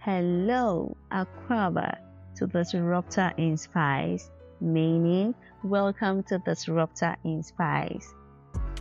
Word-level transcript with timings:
Hello, 0.00 0.96
Akwaba, 1.10 1.98
to 2.36 2.46
the 2.46 2.62
Disruptor 2.62 3.32
Inspires, 3.36 4.30
meaning 4.60 5.34
welcome 5.64 6.22
to 6.22 6.38
the 6.38 6.54
Disruptor 6.54 7.16
Inspires. 7.24 8.14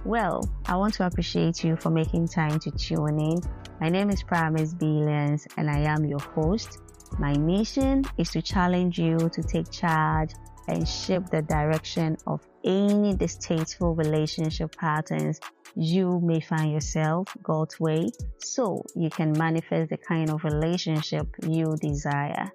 Well, 0.05 0.48
I 0.68 0.75
want 0.75 0.93
to 0.93 1.07
appreciate 1.07 1.64
you 1.64 1.75
for 1.75 1.89
making 1.89 2.27
time 2.27 2.59
to 2.59 2.70
tune 2.70 3.20
in. 3.20 3.39
My 3.82 3.89
name 3.89 4.11
is 4.11 4.21
Promise 4.21 4.75
Billions 4.75 5.48
and 5.57 5.71
I 5.71 5.80
am 5.80 6.05
your 6.05 6.20
host. 6.20 6.77
My 7.18 7.36
mission 7.36 8.04
is 8.20 8.29
to 8.31 8.41
challenge 8.43 8.99
you 8.99 9.18
to 9.18 9.41
take 9.41 9.71
charge 9.71 10.29
and 10.68 10.88
shape 10.88 11.27
the 11.29 11.41
direction 11.41 12.18
of 12.27 12.47
any 12.63 13.15
distasteful 13.15 13.95
relationship 13.95 14.75
patterns 14.75 15.39
you 15.75 16.20
may 16.23 16.39
find 16.39 16.71
yourself 16.71 17.28
God's 17.43 17.79
way 17.79 18.09
so 18.39 18.83
you 18.95 19.09
can 19.09 19.32
manifest 19.37 19.89
the 19.89 19.97
kind 19.97 20.29
of 20.29 20.43
relationship 20.43 21.28
you 21.47 21.75
desire. 21.79 22.51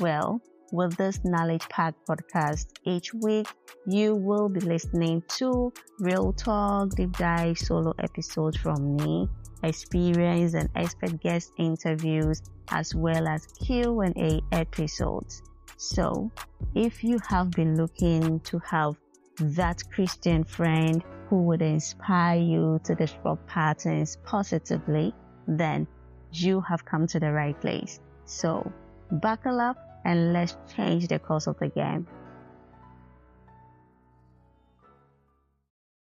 Well, 0.00 0.40
with 0.72 0.96
this 0.96 1.20
knowledge 1.22 1.68
Pack 1.68 1.94
podcast 2.08 2.66
each 2.84 3.12
week, 3.12 3.46
you 3.86 4.14
will 4.14 4.48
be 4.48 4.60
listening 4.60 5.22
to 5.36 5.70
real 5.98 6.32
talk, 6.32 6.90
deep 6.96 7.12
dive 7.18 7.58
solo 7.58 7.92
episodes 7.98 8.56
from 8.56 8.96
me, 8.96 9.28
experience 9.62 10.54
and 10.54 10.70
expert 10.74 11.20
guest 11.20 11.52
interviews, 11.58 12.42
as 12.70 12.94
well 12.94 13.28
as 13.28 13.46
Q&A 13.64 14.40
episodes. 14.50 15.42
So, 15.84 16.30
if 16.76 17.02
you 17.02 17.18
have 17.26 17.50
been 17.50 17.76
looking 17.76 18.38
to 18.38 18.60
have 18.60 18.94
that 19.40 19.82
Christian 19.92 20.44
friend 20.44 21.02
who 21.26 21.42
would 21.42 21.60
inspire 21.60 22.38
you 22.38 22.80
to 22.84 22.94
disrupt 22.94 23.48
patterns 23.48 24.16
positively, 24.22 25.12
then 25.48 25.88
you 26.30 26.60
have 26.60 26.84
come 26.84 27.08
to 27.08 27.18
the 27.18 27.32
right 27.32 27.60
place. 27.60 27.98
So, 28.26 28.72
buckle 29.10 29.60
up 29.60 29.76
and 30.04 30.32
let's 30.32 30.56
change 30.72 31.08
the 31.08 31.18
course 31.18 31.48
of 31.48 31.58
the 31.58 31.68
game. 31.68 32.06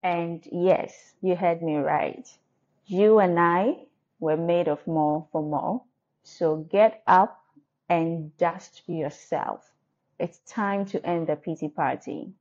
And 0.04 0.48
yes, 0.52 1.16
you 1.24 1.36
heard 1.36 1.64
me 1.64 1.78
right. 1.78 2.28
You 2.86 3.18
and 3.18 3.40
I 3.40 3.88
were 4.20 4.38
made 4.38 4.68
of 4.68 4.86
more 4.86 5.28
for 5.32 5.42
more. 5.42 5.82
So 6.22 6.58
get 6.58 7.02
up 7.08 7.45
and 7.90 8.36
dust 8.38 8.84
yourself. 8.88 9.72
It's 10.20 10.40
time 10.40 10.86
to 10.86 11.06
end 11.06 11.28
the 11.28 11.36
pity 11.36 11.70
party. 11.70 12.34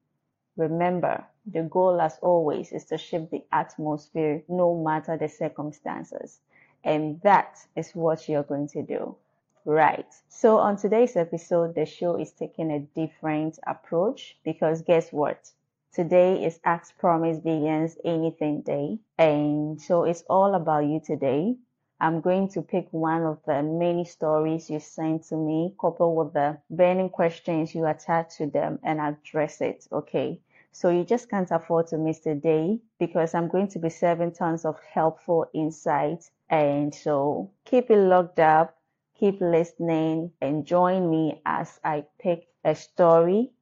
Remember, 0.57 1.25
the 1.47 1.63
goal 1.63 2.01
as 2.01 2.19
always 2.23 2.73
is 2.73 2.85
to 2.87 2.99
shift 2.99 3.31
the 3.31 3.45
atmosphere 3.53 4.43
no 4.49 4.77
matter 4.83 5.17
the 5.17 5.29
circumstances. 5.29 6.41
And 6.85 7.21
that 7.23 7.59
is 7.75 7.93
what 7.93 8.29
you're 8.29 8.45
going 8.45 8.69
to 8.69 8.83
do. 8.83 9.17
Right. 9.65 10.07
So 10.29 10.59
on 10.59 10.77
today's 10.77 11.17
episode, 11.17 11.75
the 11.75 11.87
show 11.87 12.17
is 12.17 12.33
taking 12.33 12.71
a 12.71 12.81
different 12.81 13.59
approach 13.67 14.37
because 14.45 14.83
guess 14.83 15.11
what? 15.11 15.51
Today 15.93 16.45
is 16.45 16.61
Ask 16.65 16.99
Promise 16.99 17.39
Billions 17.39 17.97
Anything 18.05 18.61
Day. 18.63 18.99
And 19.17 19.81
so 19.81 20.05
it's 20.05 20.23
all 20.29 20.55
about 20.55 20.85
you 20.85 21.01
today. 21.05 21.57
I'm 22.01 22.21
going 22.21 22.49
to 22.51 22.63
pick 22.63 22.89
one 22.93 23.23
of 23.23 23.39
the 23.47 23.63
many 23.63 24.05
stories 24.05 24.69
you 24.69 24.81
sent 24.81 25.25
to 25.29 25.37
me, 25.37 25.75
coupled 25.81 26.17
with 26.17 26.33
the 26.33 26.59
burning 26.71 27.09
questions 27.09 27.75
you 27.75 27.87
attach 27.87 28.37
to 28.39 28.47
them 28.47 28.79
and 28.83 29.01
address 29.01 29.61
it. 29.61 29.87
Okay. 29.93 30.41
So 30.73 30.91
you 30.91 31.05
just 31.05 31.31
can't 31.31 31.51
afford 31.53 31.87
to 31.89 31.99
miss 31.99 32.19
the 32.21 32.35
day 32.35 32.81
because 32.99 33.33
I'm 33.33 33.47
going 33.47 33.69
to 33.69 33.79
be 33.79 33.91
serving 33.91 34.33
tons 34.33 34.65
of 34.65 34.81
helpful 34.93 35.47
insights. 35.55 36.33
And 36.51 36.93
so 36.93 37.51
keep 37.65 37.91
it 37.91 37.97
locked 37.97 38.41
up, 38.41 38.77
keep 39.15 39.41
listening, 39.41 40.33
and 40.41 40.67
join 40.67 41.09
me 41.09 41.41
as 41.47 41.79
I 41.85 42.05
pick 42.19 42.49
a 42.65 42.75
story 42.75 43.53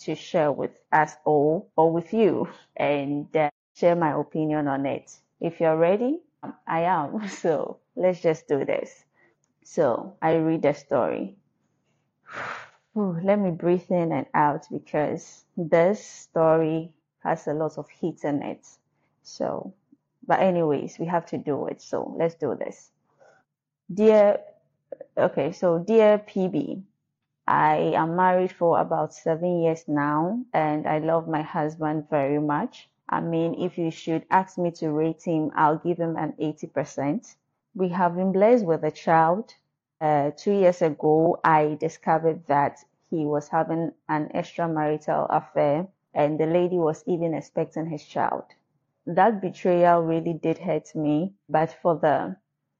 to 0.00 0.14
share 0.14 0.52
with 0.52 0.70
us 0.92 1.16
all 1.24 1.70
or 1.76 1.90
with 1.92 2.12
you 2.12 2.48
and 2.76 3.34
uh, 3.36 3.50
share 3.74 3.96
my 3.96 4.12
opinion 4.12 4.68
on 4.68 4.86
it. 4.86 5.12
If 5.40 5.60
you're 5.60 5.76
ready, 5.76 6.20
I 6.66 6.80
am. 6.82 7.28
So 7.28 7.78
let's 7.96 8.20
just 8.20 8.48
do 8.48 8.64
this. 8.64 9.04
So 9.64 10.16
I 10.22 10.34
read 10.36 10.62
the 10.62 10.74
story. 10.74 11.36
Let 12.94 13.38
me 13.38 13.50
breathe 13.50 13.90
in 13.90 14.12
and 14.12 14.26
out 14.34 14.66
because 14.70 15.44
this 15.56 16.04
story 16.04 16.92
has 17.22 17.46
a 17.46 17.54
lot 17.54 17.78
of 17.78 17.88
heat 17.88 18.24
in 18.24 18.42
it. 18.42 18.66
So, 19.22 19.74
but 20.26 20.40
anyways, 20.40 20.98
we 20.98 21.06
have 21.06 21.26
to 21.26 21.38
do 21.38 21.66
it. 21.66 21.80
So 21.80 22.14
let's 22.18 22.34
do 22.34 22.56
this. 22.56 22.90
Dear, 23.92 24.40
okay, 25.16 25.52
so 25.52 25.78
dear 25.78 26.18
PB, 26.18 26.82
I 27.46 27.76
am 27.96 28.16
married 28.16 28.52
for 28.52 28.80
about 28.80 29.14
seven 29.14 29.62
years 29.62 29.84
now 29.86 30.44
and 30.52 30.86
I 30.86 30.98
love 30.98 31.28
my 31.28 31.42
husband 31.42 32.10
very 32.10 32.40
much. 32.40 32.89
I 33.10 33.20
mean, 33.20 33.54
if 33.60 33.76
you 33.76 33.90
should 33.90 34.24
ask 34.30 34.56
me 34.56 34.70
to 34.72 34.90
rate 34.90 35.22
him, 35.24 35.50
I'll 35.54 35.78
give 35.78 35.98
him 35.98 36.16
an 36.16 36.32
80%. 36.40 37.36
We 37.74 37.90
have 37.90 38.16
been 38.16 38.32
blessed 38.32 38.64
with 38.64 38.82
a 38.84 38.90
child 38.90 39.54
uh, 40.00 40.30
two 40.36 40.52
years 40.52 40.80
ago, 40.80 41.38
I 41.44 41.76
discovered 41.78 42.46
that 42.46 42.78
he 43.10 43.26
was 43.26 43.48
having 43.48 43.92
an 44.08 44.30
extramarital 44.34 45.26
affair 45.28 45.88
and 46.14 46.40
the 46.40 46.46
lady 46.46 46.78
was 46.78 47.04
even 47.06 47.34
expecting 47.34 47.86
his 47.86 48.04
child. 48.04 48.44
That 49.06 49.40
betrayal 49.42 50.02
really 50.02 50.32
did 50.32 50.58
hurt 50.58 50.94
me, 50.94 51.34
but 51.48 51.72
for 51.82 51.96
the 51.96 52.36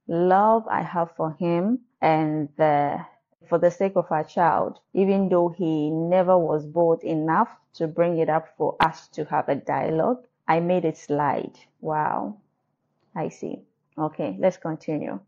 love 0.08 0.66
I 0.68 0.82
have 0.82 1.10
for 1.12 1.32
him 1.32 1.80
and 2.00 2.48
the 2.56 3.04
for 3.48 3.58
the 3.58 3.70
sake 3.70 3.96
of 3.96 4.10
our 4.10 4.24
child, 4.24 4.80
even 4.92 5.28
though 5.28 5.48
he 5.48 5.90
never 5.90 6.36
was 6.36 6.66
bold 6.66 7.02
enough 7.02 7.48
to 7.74 7.86
bring 7.86 8.18
it 8.18 8.28
up 8.28 8.48
for 8.56 8.76
us 8.80 9.08
to 9.08 9.24
have 9.24 9.48
a 9.48 9.54
dialogue, 9.54 10.24
I 10.46 10.60
made 10.60 10.84
it 10.84 10.96
slide. 10.96 11.58
Wow. 11.80 12.36
I 13.14 13.28
see. 13.28 13.62
Okay, 13.96 14.36
let's 14.38 14.56
continue. 14.56 15.20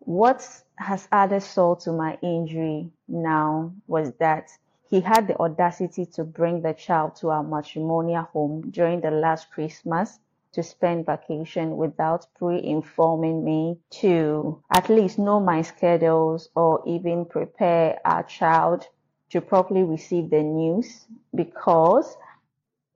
What 0.00 0.46
has 0.76 1.08
added 1.12 1.42
salt 1.42 1.80
to 1.80 1.92
my 1.92 2.18
injury 2.22 2.90
now 3.08 3.72
was 3.86 4.12
that 4.14 4.50
he 4.88 5.00
had 5.00 5.26
the 5.26 5.38
audacity 5.38 6.06
to 6.06 6.24
bring 6.24 6.62
the 6.62 6.72
child 6.72 7.16
to 7.16 7.28
our 7.30 7.42
matrimonial 7.42 8.22
home 8.22 8.70
during 8.70 9.00
the 9.00 9.10
last 9.10 9.50
Christmas 9.50 10.18
to 10.58 10.62
spend 10.64 11.06
vacation 11.06 11.76
without 11.76 12.26
pre-informing 12.36 13.44
me 13.44 13.78
to 13.90 14.60
at 14.74 14.88
least 14.88 15.16
know 15.16 15.38
my 15.38 15.62
schedules 15.62 16.48
or 16.56 16.82
even 16.84 17.24
prepare 17.24 17.96
our 18.04 18.24
child 18.24 18.84
to 19.30 19.40
properly 19.40 19.84
receive 19.84 20.30
the 20.30 20.42
news 20.42 21.06
because 21.32 22.16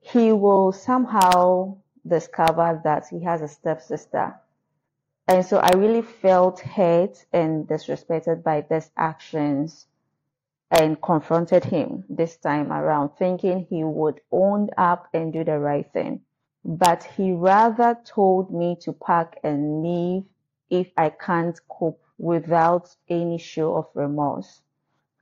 he 0.01 0.33
will 0.33 0.73
somehow 0.73 1.73
discover 2.05 2.81
that 2.83 3.07
he 3.07 3.23
has 3.23 3.41
a 3.41 3.47
stepsister 3.47 4.35
and 5.29 5.45
so 5.45 5.57
I 5.57 5.71
really 5.77 6.01
felt 6.01 6.59
hurt 6.59 7.25
and 7.31 7.65
disrespected 7.65 8.43
by 8.43 8.65
these 8.69 8.91
actions 8.97 9.87
and 10.69 11.01
confronted 11.01 11.63
him 11.63 12.03
this 12.09 12.35
time 12.35 12.73
around, 12.73 13.11
thinking 13.17 13.65
he 13.69 13.85
would 13.85 14.19
own 14.31 14.69
up 14.77 15.07
and 15.13 15.31
do 15.31 15.45
the 15.45 15.57
right 15.57 15.89
thing. 15.93 16.21
But 16.65 17.03
he 17.03 17.33
rather 17.33 17.99
told 18.05 18.51
me 18.51 18.77
to 18.81 18.93
pack 18.93 19.39
and 19.43 19.83
leave 19.83 20.23
if 20.69 20.91
I 20.97 21.09
can't 21.09 21.59
cope 21.67 22.01
without 22.17 22.95
any 23.09 23.37
show 23.37 23.75
of 23.75 23.87
remorse. 23.93 24.61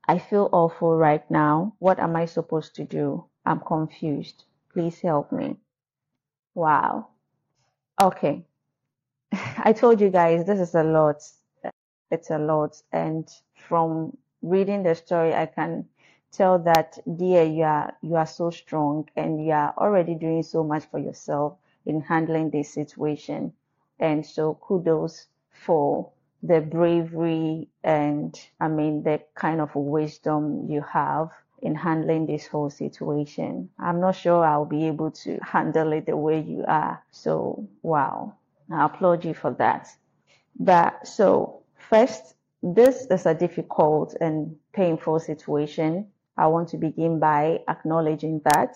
I 0.07 0.19
feel 0.19 0.49
awful 0.51 0.95
right 0.95 1.29
now. 1.31 1.75
What 1.79 1.99
am 1.99 2.15
I 2.15 2.25
supposed 2.25 2.75
to 2.75 2.83
do? 2.83 3.25
I'm 3.45 3.59
confused. 3.59 4.45
Please 4.71 4.99
help 5.01 5.31
me. 5.31 5.57
Wow. 6.53 7.07
Okay. 8.01 8.45
I 9.31 9.73
told 9.73 10.01
you 10.01 10.09
guys 10.09 10.45
this 10.45 10.59
is 10.59 10.75
a 10.75 10.83
lot. 10.83 11.23
It's 12.11 12.29
a 12.29 12.37
lot. 12.37 12.81
And 12.91 13.27
from 13.55 14.17
reading 14.41 14.83
the 14.83 14.95
story, 14.95 15.33
I 15.33 15.45
can 15.45 15.85
tell 16.31 16.59
that, 16.59 16.97
dear, 17.17 17.43
you 17.43 17.63
are, 17.63 17.93
you 18.01 18.15
are 18.15 18.25
so 18.27 18.49
strong 18.49 19.07
and 19.15 19.45
you 19.45 19.51
are 19.51 19.73
already 19.77 20.15
doing 20.15 20.43
so 20.43 20.63
much 20.63 20.85
for 20.85 20.99
yourself 20.99 21.57
in 21.85 22.01
handling 22.01 22.49
this 22.49 22.73
situation. 22.73 23.53
And 23.99 24.25
so 24.25 24.55
kudos 24.55 25.27
for 25.51 26.09
the 26.43 26.61
bravery 26.61 27.67
and 27.83 28.39
I 28.59 28.67
mean, 28.67 29.03
the 29.03 29.21
kind 29.35 29.61
of 29.61 29.75
wisdom 29.75 30.67
you 30.69 30.81
have 30.81 31.29
in 31.61 31.75
handling 31.75 32.25
this 32.25 32.47
whole 32.47 32.69
situation. 32.69 33.69
I'm 33.77 33.99
not 33.99 34.15
sure 34.15 34.43
I'll 34.43 34.65
be 34.65 34.87
able 34.87 35.11
to 35.11 35.37
handle 35.43 35.93
it 35.93 36.07
the 36.07 36.17
way 36.17 36.41
you 36.41 36.65
are. 36.67 37.03
So, 37.11 37.67
wow. 37.83 38.33
I 38.71 38.85
applaud 38.85 39.25
you 39.25 39.33
for 39.33 39.51
that. 39.51 39.89
But 40.59 41.07
so 41.07 41.61
first, 41.75 42.35
this 42.63 43.05
is 43.07 43.25
a 43.25 43.33
difficult 43.33 44.15
and 44.19 44.55
painful 44.73 45.19
situation. 45.19 46.07
I 46.41 46.47
want 46.47 46.69
to 46.69 46.77
begin 46.77 47.19
by 47.19 47.59
acknowledging 47.67 48.41
that. 48.45 48.75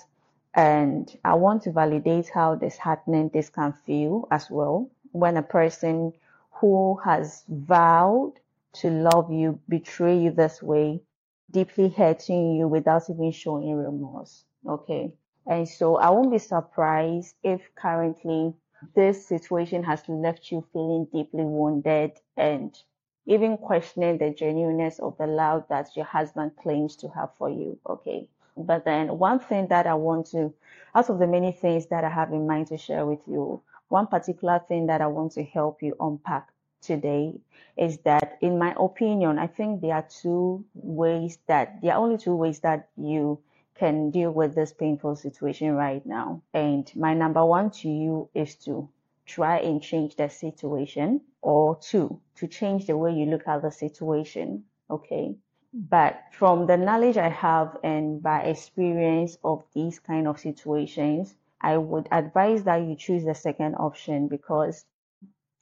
And 0.54 1.12
I 1.26 1.34
want 1.34 1.64
to 1.64 1.72
validate 1.72 2.30
how 2.30 2.54
disheartening 2.54 3.30
this 3.30 3.50
can 3.50 3.74
feel 3.74 4.28
as 4.30 4.52
well 4.52 4.88
when 5.14 5.36
a 5.36 5.42
person 5.42 6.14
who 6.52 7.00
has 7.04 7.44
vowed 7.50 8.34
to 8.74 8.90
love 8.92 9.32
you 9.32 9.60
betray 9.68 10.16
you 10.16 10.30
this 10.30 10.62
way, 10.62 11.02
deeply 11.50 11.90
hurting 11.90 12.56
you 12.56 12.68
without 12.68 13.10
even 13.10 13.32
showing 13.32 13.76
remorse. 13.76 14.46
Okay. 14.68 15.12
And 15.48 15.68
so 15.68 15.96
I 15.96 16.12
won't 16.12 16.32
be 16.32 16.38
surprised 16.38 17.34
if 17.44 17.62
currently 17.74 18.54
this 18.94 19.26
situation 19.26 19.84
has 19.84 20.08
left 20.08 20.52
you 20.52 20.64
feeling 20.72 21.08
deeply 21.12 21.46
wounded 21.46 22.12
and 22.38 22.78
even 23.26 23.58
questioning 23.58 24.18
the 24.18 24.30
genuineness 24.32 25.00
of 25.00 25.18
the 25.18 25.28
love 25.28 25.66
that 25.70 25.96
your 25.96 26.06
husband 26.06 26.52
claims 26.62 26.96
to 26.98 27.10
have 27.10 27.30
for 27.38 27.50
you. 27.50 27.78
Okay. 27.88 28.28
But 28.58 28.86
then 28.86 29.18
one 29.18 29.40
thing 29.40 29.68
that 29.68 29.88
I 29.88 29.96
want 29.96 30.28
to, 30.28 30.54
out 30.94 31.10
of 31.10 31.20
the 31.20 31.28
many 31.28 31.52
things 31.52 31.88
that 31.88 32.04
I 32.04 32.10
have 32.10 32.32
in 32.32 32.48
mind 32.48 32.68
to 32.68 32.78
share 32.78 33.06
with 33.06 33.20
you, 33.28 33.62
one 33.90 34.08
particular 34.08 34.62
thing 34.68 34.88
that 34.88 35.02
I 35.02 35.08
want 35.08 35.34
to 35.34 35.44
help 35.44 35.84
you 35.84 35.96
unpack 36.00 36.50
today 36.82 37.34
is 37.78 37.98
that, 38.00 38.38
in 38.42 38.58
my 38.58 38.74
opinion, 38.80 39.40
I 39.40 39.48
think 39.48 39.82
there 39.82 39.96
are 39.96 40.08
two 40.08 40.64
ways 40.74 41.38
that, 41.48 41.82
there 41.82 41.94
are 41.94 42.02
only 42.02 42.18
two 42.18 42.36
ways 42.36 42.60
that 42.60 42.90
you 42.96 43.40
can 43.76 44.10
deal 44.10 44.32
with 44.32 44.56
this 44.56 44.72
painful 44.72 45.16
situation 45.16 45.74
right 45.74 46.06
now. 46.06 46.42
And 46.54 46.90
my 46.96 47.14
number 47.14 47.46
one 47.46 47.72
to 47.72 47.90
you 47.90 48.30
is 48.34 48.56
to 48.66 48.88
try 49.26 49.58
and 49.58 49.82
change 49.82 50.16
the 50.16 50.30
situation, 50.30 51.22
or 51.46 51.76
two, 51.76 52.20
to 52.34 52.48
change 52.48 52.88
the 52.88 52.98
way 52.98 53.14
you 53.14 53.28
look 53.28 53.48
at 53.48 53.62
the 53.62 53.70
situation. 53.70 54.64
Okay. 54.90 55.36
But 55.72 56.20
from 56.32 56.66
the 56.66 56.76
knowledge 56.76 57.18
I 57.18 57.30
have 57.30 57.78
and 57.84 58.20
by 58.24 58.40
experience 58.42 59.38
of 59.44 59.64
these 59.76 60.00
kind 60.00 60.28
of 60.28 60.40
situations, 60.40 61.36
I 61.62 61.78
would 61.78 62.08
advise 62.12 62.64
that 62.64 62.78
you 62.78 62.96
choose 62.96 63.26
the 63.26 63.36
second 63.36 63.76
option 63.76 64.28
because 64.28 64.86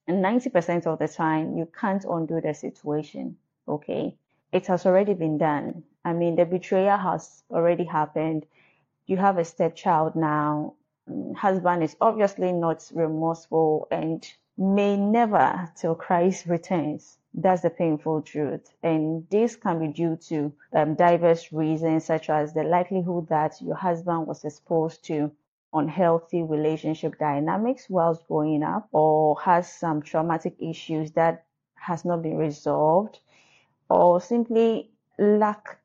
90% 0.08 0.88
of 0.88 1.00
the 1.00 1.08
time 1.10 1.58
you 1.58 1.66
can't 1.66 2.06
undo 2.06 2.40
the 2.40 2.54
situation. 2.54 3.38
Okay. 3.68 4.16
It 4.54 4.68
has 4.68 4.86
already 4.86 5.16
been 5.16 5.38
done. 5.38 5.84
I 6.06 6.14
mean, 6.14 6.38
the 6.38 6.46
betrayal 6.46 6.98
has 6.98 7.44
already 7.52 7.84
happened. 7.84 8.46
You 9.06 9.18
have 9.18 9.38
a 9.38 9.44
stepchild 9.44 10.16
now. 10.16 10.76
Mm, 11.10 11.36
husband 11.36 11.84
is 11.84 11.98
obviously 12.00 12.54
not 12.54 12.90
remorseful 12.94 13.90
and 13.92 14.26
may 14.58 14.96
never 14.98 15.72
till 15.76 15.96
Christ 15.96 16.46
returns. 16.46 17.18
That's 17.34 17.64
the 17.64 17.70
painful 17.72 18.22
truth. 18.22 18.72
And 18.84 19.28
this 19.30 19.56
can 19.56 19.80
be 19.80 19.88
due 19.88 20.18
to 20.28 20.54
um, 20.74 20.94
diverse 20.96 21.52
reasons, 21.52 22.06
such 22.06 22.30
as 22.30 22.54
the 22.54 22.64
likelihood 22.64 23.30
that 23.30 23.60
your 23.62 23.76
husband 23.76 24.28
was 24.28 24.46
exposed 24.46 25.04
to 25.06 25.32
unhealthy 25.74 26.44
relationship 26.44 27.18
dynamics 27.18 27.90
whilst 27.90 28.28
growing 28.28 28.62
up, 28.62 28.88
or 28.92 29.40
has 29.42 29.72
some 29.74 30.04
traumatic 30.04 30.56
issues 30.60 31.12
that 31.14 31.46
has 31.74 32.06
not 32.06 32.22
been 32.22 32.38
resolved, 32.38 33.20
or 33.90 34.22
simply 34.22 34.92
lack 35.18 35.80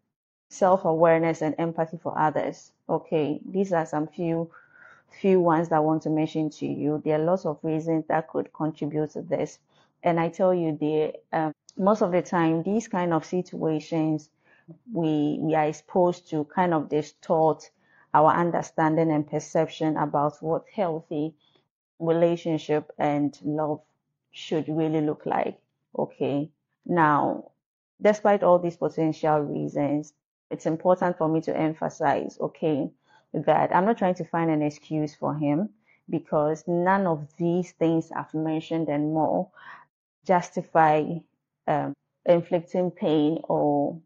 self-awareness 0.51 1.41
and 1.41 1.55
empathy 1.59 1.97
for 1.97 2.19
others. 2.19 2.73
Okay, 2.89 3.41
these 3.51 3.73
are 3.73 3.87
some 3.87 4.07
few 4.07 4.51
few 5.21 5.41
ones 5.41 5.69
that 5.69 5.77
I 5.77 5.81
want 5.81 6.03
to 6.03 6.11
mention 6.11 6.51
to 6.51 6.67
you. 6.67 7.03
There 7.05 7.21
are 7.21 7.25
lots 7.25 7.47
of 7.47 7.59
reasons 7.63 8.05
that 8.09 8.29
could 8.29 8.53
contribute 8.53 9.11
to 9.11 9.23
this. 9.23 9.59
And 10.03 10.21
I 10.21 10.29
tell 10.29 10.55
you, 10.55 10.77
the 10.79 11.15
um, 11.33 11.53
most 11.77 12.03
of 12.03 12.13
the 12.13 12.23
time, 12.23 12.63
these 12.63 12.89
kind 12.89 13.13
of 13.13 13.25
situations, 13.25 14.31
we 14.93 15.39
we 15.41 15.55
are 15.55 15.67
exposed 15.67 16.29
to 16.31 16.45
kind 16.45 16.75
of 16.75 16.89
distort 16.89 17.71
our 18.15 18.33
understanding 18.33 19.11
and 19.11 19.27
perception 19.29 19.97
about 19.97 20.43
what 20.43 20.65
healthy 20.75 21.35
relationship 21.99 22.91
and 22.99 23.39
love 23.43 23.81
should 24.31 24.69
really 24.69 25.01
look 25.01 25.27
like. 25.27 25.59
Okay. 25.99 26.51
Now, 26.87 27.51
despite 28.01 28.43
all 28.43 28.59
these 28.59 28.77
potential 28.77 29.41
reasons, 29.41 30.15
it's 30.51 30.67
important 30.67 31.19
for 31.19 31.29
me 31.29 31.41
to 31.43 31.57
emphasize, 31.57 32.39
okay, 32.41 32.91
that 33.35 33.75
I'm 33.75 33.85
not 33.85 33.99
trying 33.99 34.15
to 34.15 34.25
find 34.25 34.51
an 34.51 34.63
excuse 34.63 35.15
for 35.15 35.35
him 35.35 35.71
because 36.09 36.65
none 36.67 37.07
of 37.07 37.29
these 37.39 37.73
things 37.73 38.11
I've 38.15 38.33
mentioned 38.35 38.89
and 38.89 39.13
more 39.13 39.51
justify 40.25 41.05
um, 41.67 41.95
inflicting 42.25 42.91
pain 42.91 43.41
or 43.45 44.01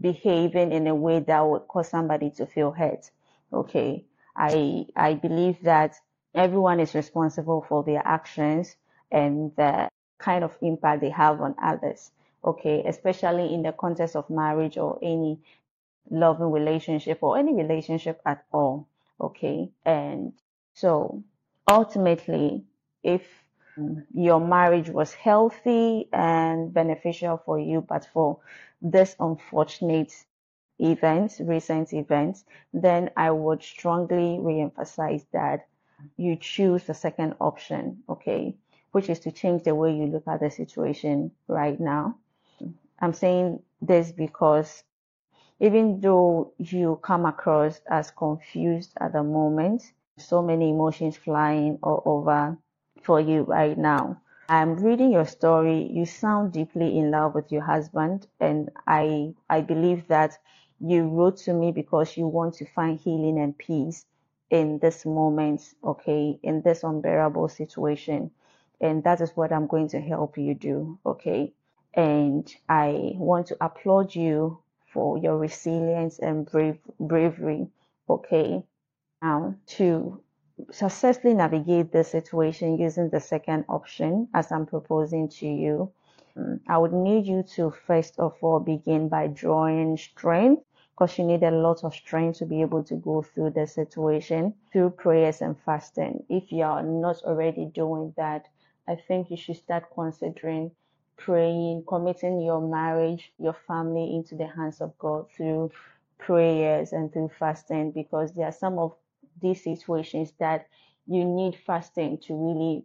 behaving 0.00 0.72
in 0.72 0.86
a 0.86 0.94
way 0.94 1.20
that 1.20 1.40
would 1.46 1.66
cause 1.68 1.88
somebody 1.88 2.30
to 2.30 2.46
feel 2.46 2.70
hurt. 2.70 3.10
Okay. 3.52 4.04
I, 4.36 4.86
I 4.94 5.14
believe 5.14 5.62
that 5.62 5.96
everyone 6.34 6.78
is 6.78 6.94
responsible 6.94 7.64
for 7.68 7.82
their 7.82 8.02
actions 8.04 8.76
and 9.10 9.50
the 9.56 9.88
kind 10.18 10.44
of 10.44 10.56
impact 10.62 11.00
they 11.00 11.10
have 11.10 11.40
on 11.40 11.56
others. 11.60 12.12
Okay. 12.44 12.84
Especially 12.86 13.52
in 13.52 13.62
the 13.62 13.72
context 13.72 14.14
of 14.14 14.30
marriage 14.30 14.78
or 14.78 14.98
any 15.02 15.40
loving 16.10 16.50
relationship 16.50 17.18
or 17.22 17.38
any 17.38 17.54
relationship 17.54 18.20
at 18.24 18.44
all. 18.52 18.88
Okay. 19.20 19.70
And 19.84 20.32
so 20.74 21.22
ultimately, 21.68 22.64
if 23.02 23.22
your 24.14 24.40
marriage 24.40 24.88
was 24.88 25.12
healthy 25.12 26.08
and 26.12 26.72
beneficial 26.72 27.40
for 27.44 27.58
you, 27.58 27.80
but 27.80 28.06
for 28.12 28.38
this 28.82 29.14
unfortunate 29.20 30.12
event, 30.78 31.36
recent 31.40 31.92
event, 31.92 32.44
then 32.72 33.10
I 33.16 33.30
would 33.30 33.62
strongly 33.62 34.38
reemphasize 34.40 35.24
that 35.32 35.66
you 36.16 36.36
choose 36.36 36.84
the 36.84 36.94
second 36.94 37.34
option, 37.40 38.02
okay, 38.08 38.54
which 38.92 39.08
is 39.08 39.20
to 39.20 39.32
change 39.32 39.64
the 39.64 39.74
way 39.74 39.94
you 39.94 40.06
look 40.06 40.26
at 40.28 40.40
the 40.40 40.50
situation 40.50 41.32
right 41.48 41.78
now. 41.78 42.16
I'm 43.00 43.12
saying 43.12 43.60
this 43.80 44.12
because 44.12 44.82
even 45.60 46.00
though 46.00 46.52
you 46.58 46.98
come 47.02 47.26
across 47.26 47.80
as 47.90 48.10
confused 48.10 48.92
at 49.00 49.12
the 49.12 49.22
moment, 49.22 49.92
so 50.16 50.42
many 50.42 50.70
emotions 50.70 51.16
flying 51.16 51.78
all 51.82 52.02
over 52.04 52.56
for 53.02 53.20
you 53.20 53.42
right 53.42 53.76
now. 53.76 54.20
I'm 54.48 54.76
reading 54.76 55.12
your 55.12 55.26
story. 55.26 55.90
You 55.92 56.06
sound 56.06 56.52
deeply 56.52 56.98
in 56.98 57.10
love 57.10 57.34
with 57.34 57.52
your 57.52 57.62
husband, 57.62 58.26
and 58.40 58.70
I 58.86 59.34
I 59.50 59.60
believe 59.60 60.08
that 60.08 60.38
you 60.80 61.08
wrote 61.08 61.36
to 61.38 61.52
me 61.52 61.72
because 61.72 62.16
you 62.16 62.26
want 62.26 62.54
to 62.54 62.64
find 62.64 62.98
healing 62.98 63.38
and 63.38 63.56
peace 63.58 64.06
in 64.50 64.78
this 64.78 65.04
moment, 65.04 65.74
okay, 65.84 66.38
in 66.42 66.62
this 66.62 66.82
unbearable 66.82 67.48
situation. 67.48 68.30
And 68.80 69.02
that 69.04 69.20
is 69.20 69.36
what 69.36 69.52
I'm 69.52 69.66
going 69.66 69.88
to 69.88 70.00
help 70.00 70.38
you 70.38 70.54
do, 70.54 70.98
okay? 71.04 71.52
And 71.94 72.48
I 72.68 73.12
want 73.16 73.48
to 73.48 73.56
applaud 73.60 74.14
you 74.14 74.60
for 74.92 75.18
your 75.18 75.38
resilience 75.38 76.18
and 76.18 76.50
brave, 76.50 76.78
bravery, 76.98 77.68
okay? 78.08 78.62
Now, 79.22 79.54
to 79.78 80.22
successfully 80.70 81.34
navigate 81.34 81.92
the 81.92 82.04
situation 82.04 82.78
using 82.78 83.10
the 83.10 83.20
second 83.20 83.64
option, 83.68 84.28
as 84.34 84.50
I'm 84.50 84.66
proposing 84.66 85.28
to 85.28 85.46
you, 85.46 85.92
mm, 86.36 86.60
I 86.68 86.78
would 86.78 86.92
need 86.92 87.26
you 87.26 87.42
to 87.54 87.70
first 87.70 88.18
of 88.18 88.36
all 88.42 88.60
begin 88.60 89.08
by 89.08 89.28
drawing 89.28 89.96
strength 89.96 90.64
because 90.92 91.16
you 91.18 91.24
need 91.24 91.44
a 91.44 91.50
lot 91.50 91.84
of 91.84 91.94
strength 91.94 92.38
to 92.38 92.46
be 92.46 92.60
able 92.60 92.82
to 92.84 92.96
go 92.96 93.22
through 93.22 93.50
the 93.50 93.66
situation 93.66 94.54
through 94.72 94.90
prayers 94.90 95.40
and 95.42 95.56
fasting. 95.60 96.24
If 96.28 96.50
you 96.50 96.64
are 96.64 96.82
not 96.82 97.22
already 97.22 97.66
doing 97.66 98.14
that, 98.16 98.48
I 98.88 98.96
think 98.96 99.30
you 99.30 99.36
should 99.36 99.56
start 99.56 99.84
considering 99.94 100.72
praying, 101.18 101.84
committing 101.86 102.40
your 102.40 102.60
marriage, 102.60 103.32
your 103.38 103.56
family 103.66 104.14
into 104.14 104.36
the 104.36 104.46
hands 104.46 104.80
of 104.80 104.96
God 104.98 105.26
through 105.36 105.70
prayers 106.18 106.92
and 106.92 107.12
through 107.12 107.30
fasting 107.38 107.92
because 107.92 108.32
there 108.34 108.46
are 108.46 108.52
some 108.52 108.78
of 108.78 108.94
these 109.42 109.62
situations 109.62 110.32
that 110.38 110.68
you 111.06 111.24
need 111.24 111.56
fasting 111.66 112.18
to 112.18 112.34
really 112.34 112.84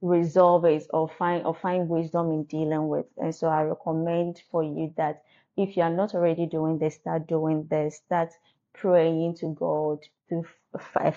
resolve 0.00 0.64
it 0.64 0.86
or 0.92 1.08
find 1.08 1.44
or 1.46 1.54
find 1.54 1.88
wisdom 1.88 2.30
in 2.32 2.44
dealing 2.44 2.88
with. 2.88 3.06
And 3.18 3.34
so 3.34 3.48
I 3.48 3.62
recommend 3.62 4.42
for 4.50 4.62
you 4.64 4.92
that 4.96 5.22
if 5.56 5.76
you 5.76 5.82
are 5.82 5.90
not 5.90 6.14
already 6.14 6.46
doing 6.46 6.78
this, 6.78 6.96
start 6.96 7.26
doing 7.26 7.66
this. 7.70 7.96
Start 7.96 8.32
praying 8.74 9.36
to 9.36 9.54
God 9.54 10.00
through 10.28 10.46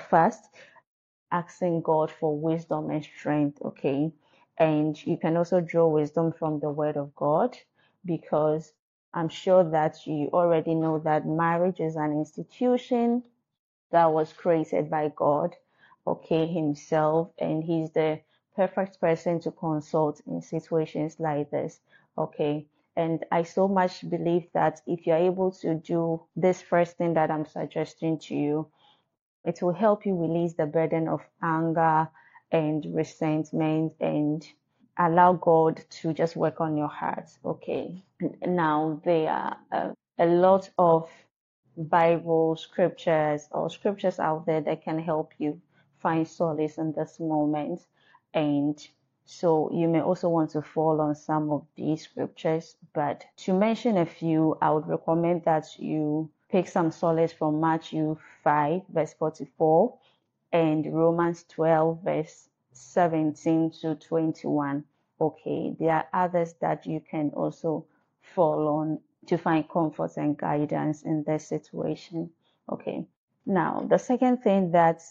fast, 0.09 0.49
asking 1.31 1.81
God 1.81 2.11
for 2.11 2.37
wisdom 2.37 2.89
and 2.89 3.03
strength. 3.03 3.61
Okay. 3.63 4.11
And 4.57 4.95
you 5.05 5.17
can 5.17 5.37
also 5.37 5.59
draw 5.61 5.87
wisdom 5.87 6.31
from 6.31 6.59
the 6.59 6.69
word 6.69 6.97
of 6.97 7.15
God 7.15 7.57
because 8.05 8.71
I'm 9.13 9.29
sure 9.29 9.63
that 9.71 10.05
you 10.05 10.29
already 10.33 10.75
know 10.75 10.99
that 10.99 11.27
marriage 11.27 11.79
is 11.79 11.95
an 11.95 12.11
institution 12.11 13.23
that 13.91 14.11
was 14.11 14.33
created 14.33 14.89
by 14.89 15.11
God, 15.15 15.55
okay, 16.05 16.47
Himself, 16.47 17.31
and 17.39 17.63
He's 17.63 17.91
the 17.91 18.21
perfect 18.55 18.99
person 18.99 19.39
to 19.41 19.51
consult 19.51 20.21
in 20.27 20.41
situations 20.41 21.17
like 21.19 21.51
this, 21.51 21.79
okay. 22.17 22.65
And 22.95 23.25
I 23.31 23.43
so 23.43 23.67
much 23.67 24.09
believe 24.09 24.47
that 24.53 24.81
if 24.87 25.05
you're 25.05 25.17
able 25.17 25.51
to 25.51 25.75
do 25.75 26.23
this 26.35 26.61
first 26.61 26.97
thing 26.97 27.13
that 27.15 27.29
I'm 27.29 27.45
suggesting 27.45 28.19
to 28.19 28.35
you, 28.35 28.67
it 29.43 29.61
will 29.61 29.73
help 29.73 30.05
you 30.05 30.15
release 30.15 30.53
the 30.53 30.65
burden 30.65 31.07
of 31.07 31.21
anger 31.41 32.09
and 32.51 32.85
resentment 32.93 33.93
and 33.99 34.47
allow 34.97 35.33
God 35.33 35.83
to 35.89 36.13
just 36.13 36.35
work 36.35 36.61
on 36.61 36.77
your 36.77 36.87
heart. 36.87 37.29
Okay. 37.43 38.03
Now, 38.45 39.01
there 39.03 39.29
are 39.29 39.93
a 40.17 40.25
lot 40.25 40.69
of 40.77 41.09
Bible 41.77 42.55
scriptures 42.55 43.47
or 43.51 43.69
scriptures 43.69 44.19
out 44.19 44.45
there 44.45 44.61
that 44.61 44.83
can 44.83 44.99
help 44.99 45.33
you 45.37 45.59
find 45.99 46.27
solace 46.27 46.77
in 46.77 46.93
this 46.93 47.19
moment. 47.19 47.81
And 48.33 48.79
so 49.25 49.69
you 49.73 49.87
may 49.87 50.01
also 50.01 50.29
want 50.29 50.51
to 50.51 50.61
fall 50.61 51.01
on 51.01 51.15
some 51.15 51.49
of 51.49 51.65
these 51.75 52.03
scriptures. 52.03 52.77
But 52.93 53.25
to 53.37 53.53
mention 53.53 53.97
a 53.97 54.05
few, 54.05 54.57
I 54.61 54.71
would 54.71 54.87
recommend 54.87 55.43
that 55.45 55.77
you 55.77 56.29
pick 56.49 56.67
some 56.67 56.91
solace 56.91 57.33
from 57.33 57.59
Matthew 57.59 58.17
5, 58.43 58.83
verse 58.93 59.13
44, 59.13 59.97
and 60.51 60.85
Romans 60.93 61.43
12, 61.49 62.03
verse 62.03 62.49
17 62.73 63.71
to 63.81 63.95
21. 63.95 64.83
Okay, 65.19 65.75
there 65.79 65.91
are 65.91 66.07
others 66.13 66.53
that 66.61 66.85
you 66.85 66.99
can 66.99 67.31
also 67.35 67.85
fall 68.21 68.67
on 68.67 68.99
to 69.27 69.37
find 69.37 69.67
comfort 69.69 70.17
and 70.17 70.37
guidance 70.37 71.03
in 71.03 71.23
this 71.23 71.47
situation. 71.47 72.29
Okay, 72.69 73.05
now 73.45 73.85
the 73.89 73.97
second 73.97 74.43
thing 74.43 74.71
that 74.71 75.01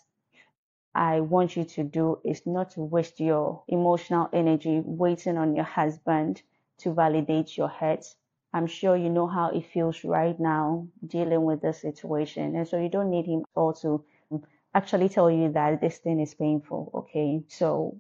I 0.95 1.21
want 1.21 1.57
you 1.57 1.65
to 1.65 1.83
do 1.83 2.21
is 2.25 2.47
not 2.47 2.71
to 2.73 2.81
waste 2.81 3.19
your 3.19 3.65
emotional 3.67 4.29
energy 4.33 4.81
waiting 4.85 5.37
on 5.37 5.57
your 5.57 5.65
husband 5.65 6.43
to 6.79 6.93
validate 6.95 7.57
your 7.57 7.69
hurt. 7.69 8.05
I'm 8.53 8.69
sure 8.69 8.97
you 8.97 9.11
know 9.11 9.27
how 9.27 9.51
it 9.51 9.67
feels 9.67 10.05
right 10.05 10.39
now 10.39 10.87
dealing 11.05 11.43
with 11.43 11.61
this 11.63 11.81
situation. 11.81 12.55
And 12.55 12.69
so 12.69 12.79
you 12.79 12.89
don't 12.89 13.11
need 13.11 13.27
him 13.27 13.45
all 13.57 13.73
to 13.75 14.05
actually 14.75 15.09
tell 15.09 15.31
you 15.31 15.53
that 15.53 15.81
this 15.81 15.99
thing 15.99 16.21
is 16.21 16.35
painful. 16.35 16.91
Okay. 16.95 17.43
So 17.49 17.99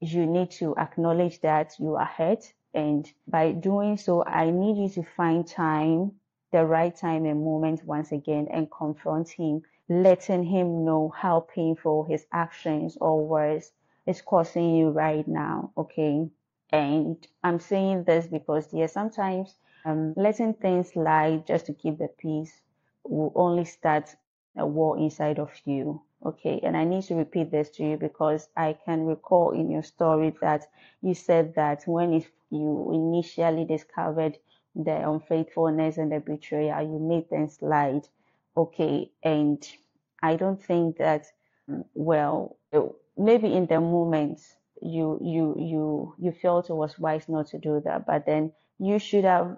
you 0.00 0.26
need 0.26 0.50
to 0.52 0.76
acknowledge 0.76 1.40
that 1.40 1.74
you 1.78 1.94
are 1.96 2.06
hurt. 2.06 2.52
And 2.74 3.10
by 3.28 3.52
doing 3.52 3.96
so, 3.96 4.24
I 4.24 4.50
need 4.50 4.76
you 4.82 4.88
to 5.02 5.08
find 5.16 5.46
time, 5.46 6.12
the 6.52 6.64
right 6.64 6.94
time 6.94 7.24
and 7.26 7.44
moment 7.44 7.84
once 7.84 8.12
again 8.12 8.48
and 8.50 8.70
confront 8.70 9.28
him 9.28 9.62
letting 9.88 10.44
him 10.44 10.84
know 10.84 11.12
how 11.14 11.40
painful 11.40 12.04
his 12.04 12.26
actions 12.32 12.96
or 13.00 13.26
words 13.26 13.72
is 14.06 14.22
causing 14.22 14.74
you 14.74 14.90
right 14.90 15.26
now. 15.28 15.72
Okay. 15.76 16.28
And 16.70 17.26
I'm 17.44 17.60
saying 17.60 18.04
this 18.04 18.26
because, 18.26 18.72
yeah, 18.72 18.86
sometimes 18.86 19.54
um, 19.84 20.14
letting 20.16 20.54
things 20.54 20.96
lie 20.96 21.42
just 21.46 21.66
to 21.66 21.74
keep 21.74 21.98
the 21.98 22.08
peace 22.18 22.62
will 23.04 23.32
only 23.34 23.64
start 23.64 24.14
a 24.56 24.66
war 24.66 24.98
inside 24.98 25.38
of 25.38 25.50
you. 25.64 26.02
Okay. 26.24 26.60
And 26.62 26.76
I 26.76 26.84
need 26.84 27.04
to 27.04 27.14
repeat 27.14 27.50
this 27.50 27.70
to 27.70 27.84
you 27.84 27.96
because 27.96 28.48
I 28.56 28.76
can 28.84 29.06
recall 29.06 29.50
in 29.50 29.70
your 29.70 29.82
story 29.82 30.34
that 30.40 30.66
you 31.00 31.14
said 31.14 31.54
that 31.56 31.82
when 31.86 32.12
if 32.12 32.30
you 32.50 32.90
initially 32.92 33.64
discovered 33.64 34.38
the 34.74 35.08
unfaithfulness 35.08 35.98
and 35.98 36.12
the 36.12 36.20
betrayal, 36.20 36.82
you 36.82 36.98
made 36.98 37.28
them 37.30 37.48
slide. 37.48 38.06
Okay. 38.56 39.10
And 39.22 39.66
I 40.22 40.36
don't 40.36 40.62
think 40.62 40.98
that, 40.98 41.26
mm, 41.68 41.84
well, 41.94 42.56
eh, 42.72 42.80
maybe 43.16 43.52
in 43.52 43.66
the 43.66 43.80
moment 43.80 44.40
you, 44.80 45.18
you, 45.22 45.56
you, 45.58 46.14
you 46.18 46.32
felt 46.32 46.70
it 46.70 46.74
was 46.74 46.98
wise 46.98 47.28
not 47.28 47.48
to 47.48 47.58
do 47.58 47.80
that, 47.84 48.06
but 48.06 48.26
then 48.26 48.52
you 48.78 48.98
should 48.98 49.24
have 49.24 49.56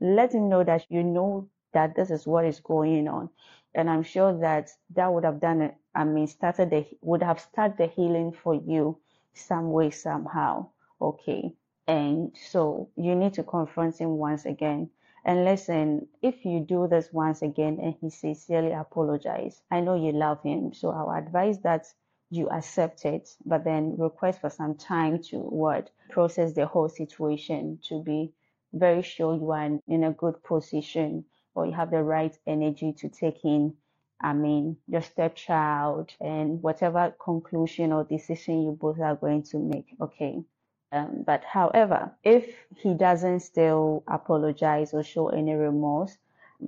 let 0.00 0.34
him 0.34 0.48
know 0.48 0.64
that 0.64 0.86
you 0.88 1.02
know 1.02 1.48
that 1.72 1.94
this 1.94 2.10
is 2.10 2.26
what 2.26 2.44
is 2.44 2.60
going 2.60 3.08
on. 3.08 3.30
And 3.74 3.88
I'm 3.88 4.02
sure 4.02 4.38
that 4.40 4.70
that 4.94 5.12
would 5.12 5.24
have 5.24 5.40
done 5.40 5.62
it. 5.62 5.74
I 5.94 6.04
mean, 6.04 6.26
started 6.26 6.70
the, 6.70 6.86
would 7.00 7.22
have 7.22 7.40
started 7.40 7.78
the 7.78 7.86
healing 7.86 8.32
for 8.32 8.54
you 8.54 8.98
some 9.34 9.70
way, 9.70 9.90
somehow. 9.90 10.68
Okay. 11.00 11.54
And 11.86 12.36
so 12.50 12.90
you 12.96 13.14
need 13.14 13.34
to 13.34 13.42
confront 13.42 13.98
him 13.98 14.16
once 14.16 14.44
again 14.44 14.90
and 15.24 15.44
listen, 15.44 16.08
if 16.20 16.44
you 16.44 16.60
do 16.60 16.88
this 16.88 17.12
once 17.12 17.42
again 17.42 17.78
and 17.80 17.94
he 18.00 18.10
sincerely 18.10 18.72
apologize, 18.72 19.62
I 19.70 19.80
know 19.80 19.94
you 19.94 20.10
love 20.12 20.42
him. 20.42 20.72
So 20.72 20.90
I'll 20.90 21.16
advise 21.16 21.60
that 21.60 21.86
you 22.30 22.48
accept 22.48 23.04
it, 23.04 23.36
but 23.44 23.62
then 23.62 23.96
request 23.98 24.40
for 24.40 24.50
some 24.50 24.74
time 24.74 25.22
to 25.24 25.38
what 25.38 25.90
process 26.10 26.54
the 26.54 26.66
whole 26.66 26.88
situation 26.88 27.78
to 27.88 28.02
be 28.02 28.32
very 28.72 29.02
sure 29.02 29.34
you 29.34 29.50
are 29.50 29.78
in 29.86 30.04
a 30.04 30.12
good 30.12 30.42
position 30.42 31.24
or 31.54 31.66
you 31.66 31.72
have 31.72 31.90
the 31.90 32.02
right 32.02 32.36
energy 32.46 32.92
to 32.94 33.08
take 33.08 33.44
in 33.44 33.74
I 34.22 34.32
mean, 34.34 34.76
your 34.86 35.02
stepchild 35.02 36.12
and 36.20 36.62
whatever 36.62 37.12
conclusion 37.18 37.92
or 37.92 38.04
decision 38.04 38.62
you 38.62 38.78
both 38.80 39.00
are 39.00 39.16
going 39.16 39.42
to 39.44 39.58
make. 39.58 39.96
Okay. 40.00 40.44
Um, 40.92 41.24
but 41.26 41.42
however, 41.42 42.12
if 42.22 42.54
he 42.76 42.94
doesn't 42.94 43.40
still 43.40 44.04
apologize 44.06 44.94
or 44.94 45.02
show 45.02 45.28
any 45.30 45.54
remorse, 45.54 46.16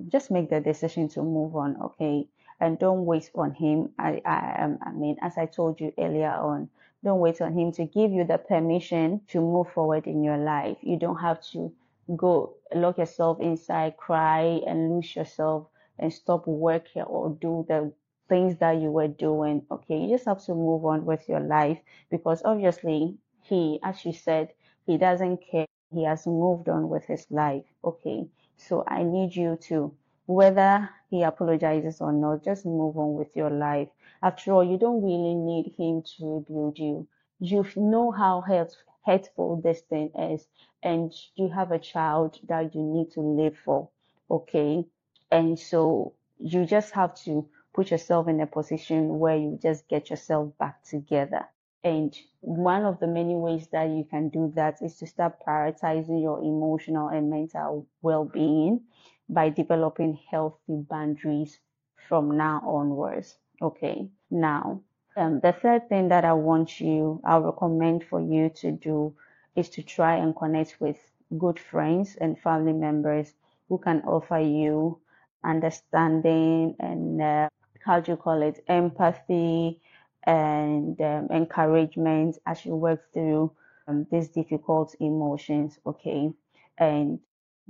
just 0.09 0.31
make 0.31 0.49
the 0.49 0.59
decision 0.59 1.07
to 1.09 1.21
move 1.21 1.55
on, 1.55 1.77
okay? 1.81 2.27
And 2.59 2.77
don't 2.77 3.05
wait 3.05 3.31
on 3.35 3.53
him. 3.53 3.91
I, 3.97 4.21
I, 4.25 4.63
um, 4.63 4.79
I 4.81 4.91
mean, 4.91 5.17
as 5.21 5.37
I 5.37 5.45
told 5.45 5.79
you 5.79 5.93
earlier 5.97 6.31
on, 6.31 6.69
don't 7.03 7.19
wait 7.19 7.39
on 7.39 7.53
him 7.57 7.71
to 7.73 7.85
give 7.85 8.11
you 8.11 8.25
the 8.25 8.37
permission 8.37 9.21
to 9.29 9.39
move 9.39 9.71
forward 9.71 10.07
in 10.07 10.23
your 10.23 10.37
life. 10.37 10.77
You 10.81 10.97
don't 10.97 11.21
have 11.21 11.41
to 11.51 11.71
go 12.15 12.55
lock 12.73 12.97
yourself 12.97 13.39
inside, 13.39 13.97
cry, 13.97 14.61
and 14.67 14.91
lose 14.91 15.15
yourself 15.15 15.67
and 15.99 16.11
stop 16.13 16.45
working 16.47 17.03
or 17.03 17.29
do 17.29 17.65
the 17.67 17.91
things 18.29 18.57
that 18.57 18.77
you 18.81 18.91
were 18.91 19.07
doing. 19.07 19.65
Okay, 19.71 19.97
you 19.97 20.09
just 20.09 20.25
have 20.25 20.43
to 20.45 20.53
move 20.53 20.85
on 20.85 21.05
with 21.05 21.27
your 21.29 21.39
life 21.39 21.79
because 22.09 22.41
obviously 22.43 23.17
he, 23.41 23.79
as 23.83 24.03
you 24.05 24.13
said, 24.13 24.53
he 24.85 24.97
doesn't 24.97 25.37
care. 25.49 25.65
He 25.91 26.03
has 26.03 26.25
moved 26.27 26.67
on 26.69 26.89
with 26.89 27.05
his 27.05 27.25
life. 27.31 27.63
Okay. 27.83 28.27
So 28.57 28.83
I 28.87 29.03
need 29.03 29.35
you 29.35 29.57
to, 29.67 29.93
whether 30.27 30.89
he 31.09 31.23
apologizes 31.23 32.01
or 32.01 32.11
not, 32.11 32.43
just 32.43 32.65
move 32.65 32.97
on 32.97 33.13
with 33.15 33.35
your 33.35 33.49
life. 33.49 33.89
After 34.21 34.53
all, 34.53 34.63
you 34.63 34.77
don't 34.77 35.01
really 35.03 35.35
need 35.35 35.73
him 35.77 36.01
to 36.17 36.35
rebuild 36.37 36.79
you. 36.79 37.07
You 37.39 37.65
know 37.75 38.11
how 38.11 38.41
hurt, 38.41 38.75
hurtful 39.05 39.61
this 39.61 39.81
thing 39.81 40.11
is, 40.17 40.47
and 40.81 41.13
you 41.35 41.49
have 41.49 41.71
a 41.71 41.79
child 41.79 42.39
that 42.47 42.73
you 42.75 42.81
need 42.81 43.11
to 43.11 43.21
live 43.21 43.57
for. 43.57 43.89
Okay. 44.29 44.85
And 45.31 45.57
so 45.59 46.13
you 46.39 46.65
just 46.65 46.91
have 46.93 47.15
to 47.23 47.47
put 47.73 47.91
yourself 47.91 48.27
in 48.27 48.39
a 48.41 48.47
position 48.47 49.19
where 49.19 49.35
you 49.35 49.59
just 49.61 49.87
get 49.87 50.09
yourself 50.09 50.57
back 50.57 50.83
together. 50.83 51.45
And 51.83 52.17
one 52.41 52.83
of 52.83 52.99
the 52.99 53.07
many 53.07 53.35
ways 53.35 53.67
that 53.71 53.89
you 53.89 54.05
can 54.09 54.29
do 54.29 54.51
that 54.55 54.81
is 54.81 54.97
to 54.97 55.07
start 55.07 55.39
prioritizing 55.45 56.21
your 56.21 56.39
emotional 56.39 57.09
and 57.09 57.29
mental 57.29 57.85
well 58.01 58.25
being 58.25 58.81
by 59.29 59.49
developing 59.49 60.19
healthy 60.31 60.77
boundaries 60.89 61.59
from 62.07 62.37
now 62.37 62.61
onwards. 62.65 63.37
Okay. 63.61 64.09
Now, 64.31 64.81
um, 65.15 65.39
the 65.41 65.51
third 65.53 65.89
thing 65.89 66.09
that 66.09 66.25
I 66.25 66.33
want 66.33 66.79
you, 66.79 67.21
I 67.25 67.37
recommend 67.37 68.03
for 68.05 68.21
you 68.21 68.49
to 68.61 68.71
do 68.71 69.15
is 69.55 69.69
to 69.71 69.83
try 69.83 70.15
and 70.15 70.35
connect 70.35 70.79
with 70.79 70.97
good 71.37 71.59
friends 71.59 72.15
and 72.19 72.39
family 72.39 72.73
members 72.73 73.33
who 73.69 73.77
can 73.77 74.01
offer 74.01 74.39
you 74.39 74.99
understanding 75.43 76.75
and 76.79 77.21
uh, 77.21 77.49
how 77.85 77.99
do 77.99 78.11
you 78.11 78.17
call 78.17 78.41
it 78.41 78.63
empathy 78.67 79.79
and 80.23 80.99
um, 81.01 81.27
encouragement 81.31 82.37
as 82.45 82.65
you 82.65 82.75
work 82.75 83.01
through 83.13 83.51
um, 83.87 84.05
these 84.11 84.29
difficult 84.29 84.95
emotions. 84.99 85.79
Okay. 85.85 86.31
And 86.77 87.19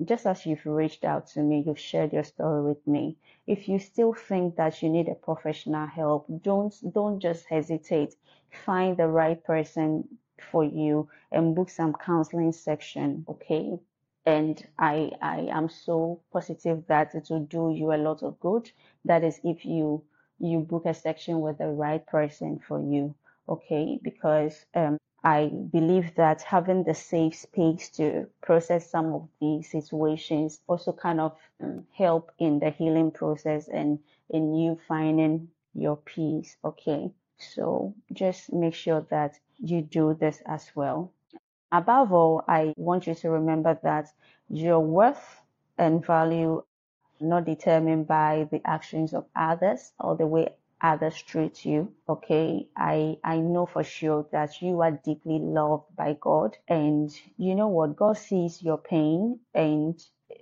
just 0.03 0.25
as 0.25 0.45
you've 0.45 0.65
reached 0.65 1.05
out 1.05 1.27
to 1.27 1.41
me, 1.41 1.63
you've 1.65 1.79
shared 1.79 2.11
your 2.11 2.23
story 2.23 2.61
with 2.63 2.85
me. 2.85 3.17
If 3.47 3.69
you 3.69 3.79
still 3.79 4.13
think 4.13 4.55
that 4.57 4.81
you 4.81 4.89
need 4.89 5.07
a 5.07 5.15
professional 5.15 5.87
help, 5.87 6.25
don't 6.41 6.75
don't 6.93 7.19
just 7.19 7.45
hesitate. 7.45 8.15
Find 8.65 8.97
the 8.97 9.07
right 9.07 9.41
person 9.43 10.17
for 10.51 10.63
you 10.63 11.09
and 11.31 11.55
book 11.55 11.69
some 11.69 11.93
counseling 11.93 12.51
section. 12.51 13.25
Okay. 13.29 13.79
And 14.25 14.65
I 14.77 15.11
I 15.21 15.47
am 15.51 15.69
so 15.69 16.21
positive 16.31 16.85
that 16.87 17.15
it 17.15 17.27
will 17.29 17.45
do 17.45 17.71
you 17.73 17.93
a 17.93 18.03
lot 18.07 18.23
of 18.23 18.39
good. 18.39 18.71
That 19.05 19.23
is 19.23 19.39
if 19.43 19.65
you 19.65 20.03
you 20.39 20.59
book 20.59 20.85
a 20.85 20.93
section 20.93 21.39
with 21.41 21.57
the 21.59 21.69
right 21.69 22.05
person 22.05 22.59
for 22.67 22.81
you. 22.81 23.15
Okay, 23.47 23.99
because 24.01 24.65
um, 24.73 24.97
I 25.25 25.47
believe 25.47 26.13
that 26.17 26.43
having 26.43 26.83
the 26.83 26.93
safe 26.93 27.35
space 27.35 27.89
to 27.97 28.27
process 28.41 28.87
some 28.87 29.11
of 29.11 29.27
these 29.41 29.71
situations 29.71 30.59
also 30.67 30.93
kind 30.93 31.19
of 31.19 31.35
um, 31.59 31.87
help 31.91 32.31
in 32.37 32.59
the 32.59 32.69
healing 32.69 33.09
process 33.09 33.67
and 33.67 33.97
in 34.29 34.53
you 34.53 34.77
finding 34.87 35.47
your 35.73 35.97
peace. 35.97 36.57
Okay, 36.63 37.11
so 37.39 37.95
just 38.13 38.53
make 38.53 38.75
sure 38.75 39.01
that 39.09 39.39
you 39.57 39.81
do 39.81 40.13
this 40.13 40.43
as 40.45 40.69
well. 40.75 41.11
Above 41.71 42.13
all, 42.13 42.43
I 42.47 42.75
want 42.77 43.07
you 43.07 43.15
to 43.15 43.31
remember 43.31 43.79
that 43.81 44.13
your 44.47 44.79
worth 44.79 45.41
and 45.79 46.05
value 46.05 46.61
not 47.19 47.45
determined 47.45 48.05
by 48.05 48.47
the 48.51 48.61
actions 48.63 49.11
of 49.15 49.25
others 49.35 49.91
or 49.99 50.15
the 50.15 50.27
way 50.27 50.53
others 50.91 51.21
treat 51.21 51.65
you. 51.65 51.91
Okay. 52.07 52.67
I, 52.75 53.17
I 53.23 53.37
know 53.37 53.65
for 53.65 53.83
sure 53.83 54.27
that 54.31 54.61
you 54.61 54.81
are 54.81 54.91
deeply 54.91 55.39
loved 55.39 55.95
by 55.95 56.17
God. 56.19 56.57
And 56.67 57.09
you 57.37 57.55
know 57.55 57.67
what? 57.67 57.95
God 57.95 58.17
sees 58.17 58.61
your 58.61 58.77
pain 58.77 59.39
and 59.53 59.99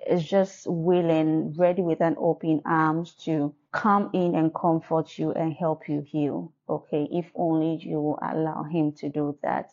is 0.10 0.24
just 0.24 0.68
willing, 0.68 1.54
ready 1.54 1.82
with 1.82 2.02
an 2.02 2.16
open 2.18 2.62
arms 2.66 3.14
to 3.26 3.54
come 3.72 4.10
in 4.14 4.36
and 4.36 4.54
comfort 4.54 5.18
you 5.18 5.32
and 5.32 5.54
help 5.54 5.88
you 5.88 6.02
heal. 6.02 6.52
Okay. 6.68 7.08
If 7.12 7.32
only 7.36 7.78
you 7.78 8.18
allow 8.22 8.64
him 8.64 8.92
to 8.94 9.10
do 9.10 9.38
that. 9.44 9.72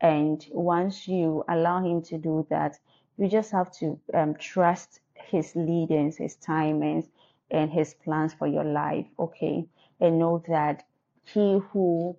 And 0.00 0.44
once 0.52 1.08
you 1.08 1.44
allow 1.48 1.82
him 1.82 2.02
to 2.02 2.18
do 2.18 2.46
that, 2.50 2.78
you 3.16 3.28
just 3.28 3.50
have 3.50 3.72
to 3.78 3.98
um, 4.14 4.34
trust 4.36 5.00
his 5.14 5.54
leadings, 5.56 6.16
his 6.16 6.36
timings, 6.36 7.06
and 7.50 7.70
his 7.70 7.94
plans 7.94 8.32
for 8.34 8.46
your 8.46 8.64
life. 8.64 9.06
Okay. 9.18 9.66
And 10.00 10.18
know 10.18 10.42
that 10.48 10.84
he 11.24 11.58
who 11.58 12.16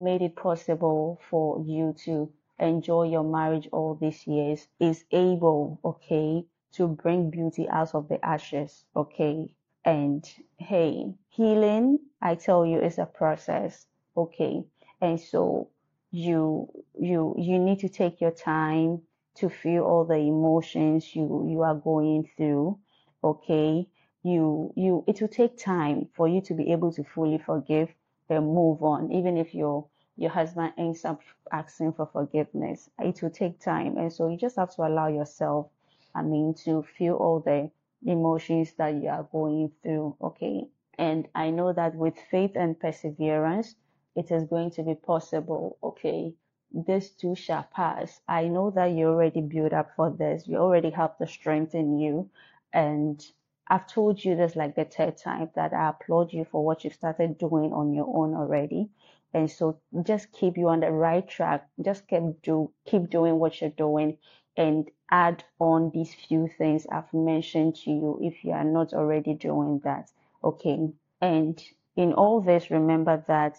made 0.00 0.22
it 0.22 0.36
possible 0.36 1.20
for 1.30 1.60
you 1.64 1.94
to 2.04 2.30
enjoy 2.58 3.04
your 3.04 3.24
marriage 3.24 3.68
all 3.72 3.94
these 3.94 4.26
years 4.26 4.68
is 4.78 5.04
able, 5.10 5.80
okay, 5.84 6.44
to 6.72 6.88
bring 6.88 7.30
beauty 7.30 7.68
out 7.68 7.94
of 7.94 8.08
the 8.08 8.24
ashes, 8.24 8.84
okay? 8.96 9.54
And 9.84 10.24
hey, 10.58 11.14
healing, 11.28 11.98
I 12.20 12.34
tell 12.36 12.64
you, 12.66 12.80
is 12.80 12.98
a 12.98 13.06
process, 13.06 13.86
okay? 14.16 14.64
And 15.00 15.20
so 15.20 15.68
you 16.10 16.68
you 16.98 17.34
you 17.38 17.58
need 17.58 17.80
to 17.80 17.88
take 17.88 18.20
your 18.20 18.30
time 18.30 19.02
to 19.36 19.48
feel 19.48 19.84
all 19.84 20.04
the 20.04 20.16
emotions 20.16 21.16
you 21.16 21.46
you 21.48 21.62
are 21.62 21.74
going 21.74 22.28
through, 22.36 22.78
okay? 23.24 23.86
You 24.22 24.72
you 24.76 25.04
it 25.06 25.20
will 25.20 25.28
take 25.28 25.56
time 25.58 26.08
for 26.14 26.28
you 26.28 26.40
to 26.42 26.54
be 26.54 26.72
able 26.72 26.92
to 26.92 27.04
fully 27.04 27.38
forgive 27.38 27.94
and 28.28 28.46
move 28.46 28.82
on, 28.82 29.12
even 29.12 29.36
if 29.36 29.54
your 29.54 29.86
your 30.16 30.30
husband 30.30 30.72
ends 30.78 31.04
up 31.04 31.20
asking 31.50 31.92
for 31.94 32.06
forgiveness. 32.06 32.90
It 32.98 33.22
will 33.22 33.30
take 33.30 33.60
time, 33.60 33.96
and 33.98 34.12
so 34.12 34.28
you 34.28 34.36
just 34.36 34.56
have 34.56 34.74
to 34.76 34.82
allow 34.82 35.08
yourself 35.08 35.68
I 36.14 36.22
mean, 36.22 36.54
to 36.64 36.82
feel 36.82 37.14
all 37.16 37.40
the 37.40 37.70
emotions 38.04 38.74
that 38.74 38.94
you 38.94 39.08
are 39.08 39.22
going 39.24 39.72
through. 39.82 40.16
Okay. 40.20 40.68
And 40.98 41.28
I 41.34 41.50
know 41.50 41.72
that 41.72 41.94
with 41.94 42.18
faith 42.30 42.52
and 42.54 42.78
perseverance, 42.78 43.74
it 44.14 44.30
is 44.30 44.44
going 44.44 44.70
to 44.72 44.82
be 44.82 44.94
possible. 44.94 45.78
Okay. 45.82 46.34
This 46.70 47.10
too 47.10 47.34
shall 47.34 47.64
pass. 47.64 48.20
I 48.28 48.48
know 48.48 48.70
that 48.72 48.92
you 48.92 49.06
already 49.06 49.40
built 49.40 49.72
up 49.72 49.90
for 49.96 50.10
this. 50.10 50.46
You 50.46 50.58
already 50.58 50.90
have 50.90 51.16
the 51.18 51.26
strength 51.26 51.74
in 51.74 51.98
you. 51.98 52.28
And 52.72 53.24
I've 53.72 53.86
told 53.86 54.22
you 54.22 54.36
this 54.36 54.54
like 54.54 54.74
the 54.74 54.84
third 54.84 55.16
time 55.16 55.48
that 55.54 55.72
I 55.72 55.88
applaud 55.88 56.30
you 56.34 56.44
for 56.44 56.62
what 56.62 56.84
you've 56.84 56.92
started 56.92 57.38
doing 57.38 57.72
on 57.72 57.94
your 57.94 58.06
own 58.06 58.34
already. 58.34 58.90
And 59.32 59.50
so 59.50 59.78
just 60.02 60.30
keep 60.30 60.58
you 60.58 60.68
on 60.68 60.80
the 60.80 60.90
right 60.90 61.26
track. 61.26 61.66
Just 61.80 62.06
keep 62.06 62.42
do 62.42 62.70
keep 62.84 63.08
doing 63.08 63.38
what 63.38 63.62
you're 63.62 63.70
doing 63.70 64.18
and 64.58 64.90
add 65.10 65.42
on 65.58 65.90
these 65.94 66.12
few 66.12 66.50
things 66.58 66.86
I've 66.92 67.14
mentioned 67.14 67.76
to 67.76 67.90
you 67.90 68.18
if 68.20 68.44
you 68.44 68.52
are 68.52 68.62
not 68.78 68.92
already 68.92 69.32
doing 69.32 69.80
that. 69.84 70.10
Okay. 70.44 70.90
And 71.22 71.64
in 71.96 72.12
all 72.12 72.42
this, 72.42 72.70
remember 72.70 73.24
that 73.26 73.56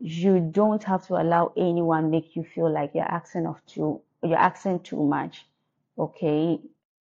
you 0.00 0.40
don't 0.40 0.82
have 0.82 1.06
to 1.06 1.14
allow 1.14 1.52
anyone 1.56 2.10
make 2.10 2.34
you 2.34 2.42
feel 2.42 2.72
like 2.72 2.90
you're 2.92 3.04
asking 3.04 3.46
of 3.46 3.64
too 3.66 4.00
you're 4.24 4.36
asking 4.50 4.80
too 4.80 5.04
much. 5.04 5.46
Okay. 5.96 6.58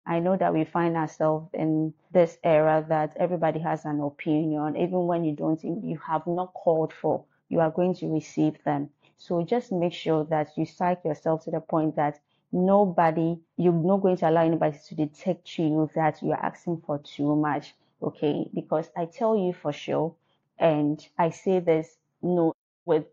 I 0.08 0.20
know 0.20 0.38
that 0.38 0.54
we 0.54 0.64
find 0.64 0.96
ourselves 0.96 1.50
in 1.52 1.92
this 2.12 2.38
era 2.42 2.82
that 2.88 3.14
everybody 3.20 3.58
has 3.60 3.84
an 3.84 4.00
opinion, 4.00 4.74
even 4.74 5.06
when 5.06 5.22
you 5.22 5.36
don't 5.36 5.62
you 5.62 5.98
have 5.98 6.26
not 6.26 6.54
called 6.54 6.94
for, 6.94 7.26
you 7.50 7.60
are 7.60 7.70
going 7.70 7.94
to 7.96 8.08
receive 8.08 8.54
them. 8.64 8.88
So 9.18 9.44
just 9.44 9.70
make 9.70 9.92
sure 9.92 10.24
that 10.30 10.56
you 10.56 10.64
psych 10.64 11.04
yourself 11.04 11.44
to 11.44 11.50
the 11.50 11.60
point 11.60 11.96
that 11.96 12.20
nobody, 12.50 13.36
you're 13.58 13.74
not 13.74 13.98
going 13.98 14.16
to 14.16 14.30
allow 14.30 14.46
anybody 14.46 14.78
to 14.88 14.94
detect 14.94 15.58
you 15.58 15.90
that 15.94 16.22
you're 16.22 16.42
asking 16.42 16.82
for 16.86 16.98
too 17.00 17.36
much. 17.36 17.74
Okay. 18.02 18.48
Because 18.54 18.88
I 18.96 19.04
tell 19.04 19.36
you 19.36 19.52
for 19.52 19.74
sure, 19.74 20.14
and 20.58 21.06
I 21.18 21.28
say 21.30 21.60
this 21.60 21.98
no 22.22 22.54
with, 22.86 23.04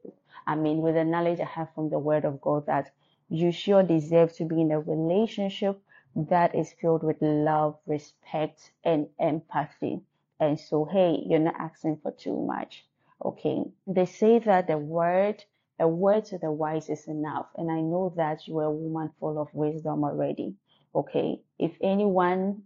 I 0.48 0.56
mean, 0.56 0.78
with 0.78 0.96
the 0.96 1.04
knowledge 1.04 1.42
I 1.42 1.46
have 1.46 1.74
from 1.76 1.90
the 1.90 2.00
word 2.00 2.24
of 2.24 2.40
God 2.40 2.68
that 2.68 2.94
you 3.28 3.52
sure 3.52 3.84
deserve 3.84 4.34
to 4.38 4.46
be 4.46 4.62
in 4.62 4.72
a 4.72 4.80
relationship 4.80 5.82
that 6.16 6.56
is 6.56 6.74
filled 6.82 7.04
with 7.04 7.18
love, 7.22 7.78
respect, 7.86 8.72
and 8.84 9.08
empathy. 9.20 10.02
And 10.40 10.60
so, 10.60 10.86
hey, 10.86 11.24
you're 11.26 11.40
not 11.40 11.56
asking 11.60 11.98
for 12.02 12.12
too 12.12 12.46
much. 12.46 12.86
Okay. 13.24 13.64
They 13.88 14.06
say 14.06 14.40
that 14.40 14.68
the 14.68 14.78
word 14.78 15.44
a 15.80 15.88
word 15.88 16.26
to 16.26 16.38
the 16.38 16.52
wise 16.52 16.90
is 16.90 17.08
enough. 17.08 17.48
And 17.58 17.70
I 17.70 17.82
know 17.82 18.14
that 18.16 18.48
you 18.48 18.60
are 18.60 18.66
a 18.66 18.72
woman 18.72 19.12
full 19.20 19.40
of 19.40 19.54
wisdom 19.54 20.04
already. 20.04 20.56
Okay. 20.94 21.42
If 21.60 21.74
anyone 21.82 22.64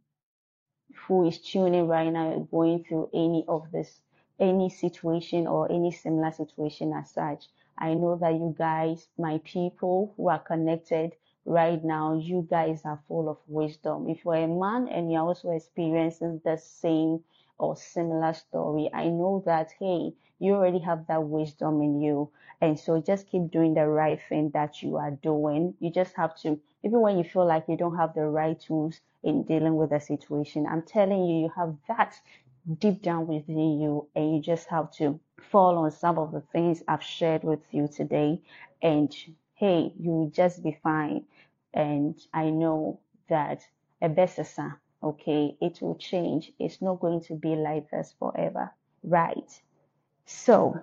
who 1.08 1.28
is 1.28 1.40
tuning 1.40 1.88
right 1.88 2.12
now 2.12 2.48
going 2.52 2.84
through 2.84 3.10
any 3.14 3.46
of 3.48 3.72
this, 3.72 4.02
any 4.40 4.70
situation 4.70 5.48
or 5.48 5.72
any 5.72 5.92
similar 5.92 6.32
situation 6.32 6.94
as 6.94 7.12
such, 7.12 7.46
I 7.78 7.94
know 7.94 8.18
that 8.18 8.34
you 8.34 8.56
guys, 8.58 9.08
my 9.18 9.40
people 9.44 10.14
who 10.16 10.30
are 10.30 10.40
connected 10.40 11.14
right 11.46 11.84
now, 11.84 12.20
you 12.20 12.48
guys 12.50 12.82
are 12.86 13.00
full 13.08 13.30
of 13.30 13.38
wisdom. 13.48 14.10
If 14.10 14.26
you're 14.26 14.36
a 14.36 14.48
man 14.48 14.88
and 14.88 15.12
you're 15.12 15.22
also 15.22 15.52
experiencing 15.52 16.42
the 16.44 16.58
same 16.58 17.22
or 17.58 17.76
similar 17.76 18.34
story, 18.34 18.90
I 18.94 19.06
know 19.06 19.44
that, 19.46 19.72
hey, 19.80 20.14
you 20.40 20.54
already 20.54 20.80
have 20.80 21.08
that 21.08 21.24
wisdom 21.24 21.82
in 21.82 22.02
you. 22.02 22.30
And 22.62 22.80
so 22.80 23.02
just 23.02 23.30
keep 23.30 23.52
doing 23.52 23.74
the 23.74 23.88
right 23.88 24.20
thing 24.30 24.52
that 24.54 24.82
you 24.82 24.98
are 24.98 25.12
doing. 25.12 25.74
You 25.80 25.92
just 25.92 26.16
have 26.16 26.36
to, 26.42 26.60
even 26.84 27.02
when 27.02 27.18
you 27.18 27.24
feel 27.24 27.46
like 27.46 27.66
you 27.68 27.78
don't 27.78 27.98
have 27.98 28.14
the 28.14 28.26
right 28.26 28.60
tools 28.60 29.00
in 29.24 29.44
dealing 29.44 29.76
with 29.76 29.92
a 29.92 30.00
situation, 30.00 30.66
I'm 30.66 30.82
telling 30.82 31.26
you, 31.26 31.42
you 31.44 31.52
have 31.56 31.76
that 31.88 32.16
deep 32.80 33.02
down 33.02 33.28
within 33.28 33.80
you, 33.80 34.08
and 34.16 34.36
you 34.36 34.42
just 34.42 34.68
have 34.68 34.92
to 34.92 35.20
fall 35.52 35.78
on 35.78 35.92
some 35.92 36.18
of 36.18 36.32
the 36.32 36.42
things 36.42 36.84
I've 36.88 37.04
shared 37.04 37.44
with 37.44 37.62
you 37.72 37.88
today. 37.88 38.42
And 38.82 39.14
hey, 39.60 39.92
you 40.00 40.12
will 40.12 40.30
just 40.30 40.64
be 40.64 40.80
fine. 40.82 41.26
And 41.74 42.18
I 42.34 42.50
know 42.50 43.02
that 43.28 43.62
a 44.02 44.08
besesa, 44.08 44.78
okay, 45.04 45.58
it 45.60 45.82
will 45.82 45.96
change. 45.96 46.54
It's 46.58 46.82
not 46.82 47.02
going 47.02 47.22
to 47.24 47.36
be 47.36 47.56
like 47.56 47.92
this 47.92 48.16
forever, 48.18 48.72
right? 49.04 49.52
So, 50.26 50.80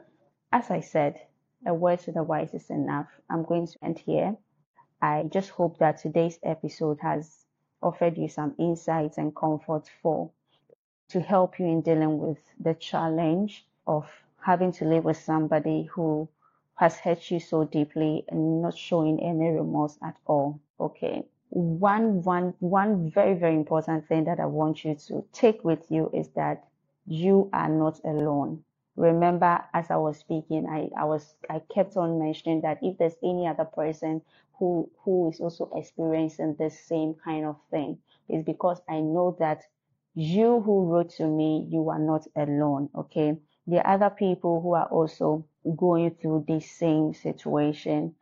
as 0.52 0.70
I 0.70 0.80
said, 0.80 1.18
a 1.64 1.72
word 1.72 2.00
to 2.00 2.12
the 2.12 2.22
wise 2.22 2.52
is 2.52 2.68
enough. 2.68 3.08
I'm 3.30 3.44
going 3.44 3.66
to 3.66 3.78
end 3.82 3.98
here. 3.98 4.36
I 5.00 5.24
just 5.32 5.48
hope 5.50 5.78
that 5.78 5.98
today's 6.02 6.38
episode 6.42 6.98
has 7.00 7.46
offered 7.82 8.18
you 8.18 8.28
some 8.28 8.54
insights 8.58 9.16
and 9.16 9.34
comfort 9.34 9.88
for 10.02 10.30
to 11.08 11.20
help 11.20 11.58
you 11.58 11.66
in 11.66 11.80
dealing 11.80 12.18
with 12.18 12.42
the 12.60 12.74
challenge 12.74 13.66
of 13.86 14.06
having 14.38 14.72
to 14.72 14.84
live 14.84 15.04
with 15.04 15.16
somebody 15.16 15.84
who 15.84 16.28
has 16.76 16.98
hurt 16.98 17.30
you 17.30 17.40
so 17.40 17.64
deeply 17.64 18.24
and 18.28 18.62
not 18.62 18.76
showing 18.76 19.20
any 19.20 19.48
remorse 19.50 19.98
at 20.02 20.16
all. 20.26 20.60
Okay. 20.80 21.24
One, 21.50 22.22
one, 22.22 22.54
one 22.60 23.10
very, 23.10 23.34
very 23.34 23.54
important 23.54 24.08
thing 24.08 24.24
that 24.24 24.40
I 24.40 24.46
want 24.46 24.84
you 24.84 24.94
to 25.08 25.24
take 25.32 25.64
with 25.64 25.90
you 25.90 26.10
is 26.14 26.28
that 26.30 26.64
you 27.06 27.50
are 27.52 27.68
not 27.68 28.00
alone 28.04 28.64
remember 28.96 29.62
as 29.74 29.90
I 29.90 29.96
was 29.96 30.18
speaking, 30.18 30.66
I, 30.68 30.88
I 30.98 31.04
was 31.04 31.34
I 31.48 31.60
kept 31.72 31.96
on 31.96 32.18
mentioning 32.18 32.62
that 32.62 32.78
if 32.82 32.98
there's 32.98 33.16
any 33.22 33.46
other 33.46 33.64
person 33.64 34.22
who 34.58 34.90
who 35.04 35.30
is 35.30 35.40
also 35.40 35.70
experiencing 35.76 36.56
the 36.58 36.70
same 36.70 37.14
kind 37.22 37.44
of 37.44 37.56
thing, 37.70 37.98
it's 38.28 38.44
because 38.44 38.80
I 38.88 39.00
know 39.00 39.36
that 39.38 39.62
you 40.14 40.60
who 40.60 40.86
wrote 40.86 41.10
to 41.10 41.26
me, 41.26 41.66
you 41.70 41.88
are 41.90 41.98
not 41.98 42.26
alone. 42.34 42.88
Okay. 42.94 43.36
There 43.66 43.86
are 43.86 43.94
other 43.94 44.10
people 44.10 44.60
who 44.62 44.74
are 44.74 44.86
also 44.86 45.44
going 45.76 46.10
through 46.14 46.44
this 46.46 46.70
same 46.70 47.14
situation. 47.14 48.14